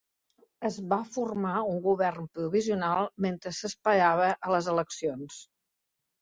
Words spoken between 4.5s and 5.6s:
les eleccions.